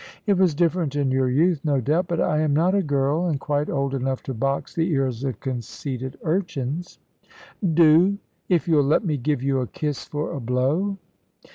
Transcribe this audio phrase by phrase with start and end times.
[0.25, 2.07] "It was different in your youth, no doubt.
[2.07, 5.39] But I am not a girl, and quite old enough to box the ears of
[5.39, 6.97] conceited urchins."
[7.75, 8.17] "Do!
[8.49, 10.97] if you'll let me give you a kiss for a blow."